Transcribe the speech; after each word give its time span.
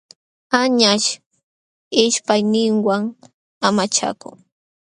Añaśh 0.59 1.09
ishpayninwan 2.03 3.03
amachakun. 3.67 4.35